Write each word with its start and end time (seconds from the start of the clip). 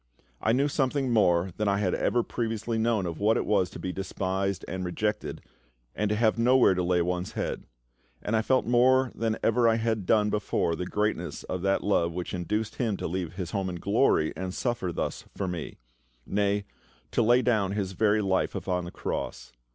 I 0.41 0.51
knew 0.51 0.67
something 0.67 1.11
more 1.11 1.51
than 1.57 1.67
I 1.67 1.77
had 1.77 1.93
ever 1.93 2.23
previously 2.23 2.79
known 2.79 3.05
of 3.05 3.19
what 3.19 3.37
it 3.37 3.45
was 3.45 3.69
to 3.69 3.77
be 3.79 3.93
despised 3.93 4.65
and 4.67 4.83
rejected, 4.83 5.41
and 5.95 6.09
to 6.09 6.15
have 6.15 6.39
nowhere 6.39 6.73
to 6.73 6.81
lay 6.81 7.03
one's 7.03 7.33
head; 7.33 7.65
and 8.19 8.35
I 8.35 8.41
felt 8.41 8.65
more 8.65 9.11
than 9.13 9.37
ever 9.43 9.67
I 9.69 9.75
had 9.75 10.07
done 10.07 10.31
before 10.31 10.75
the 10.75 10.87
greatness 10.87 11.43
of 11.43 11.61
that 11.61 11.83
love 11.83 12.13
which 12.13 12.33
induced 12.33 12.77
Him 12.77 12.97
to 12.97 13.05
leave 13.05 13.33
His 13.33 13.51
home 13.51 13.69
in 13.69 13.75
glory 13.75 14.33
and 14.35 14.55
suffer 14.55 14.91
thus 14.91 15.25
for 15.37 15.47
me; 15.47 15.77
nay, 16.25 16.65
to 17.11 17.21
lay 17.21 17.43
down 17.43 17.73
His 17.73 17.91
very 17.91 18.23
life 18.23 18.55
upon 18.55 18.85
the 18.85 18.89
Cross. 18.91 19.51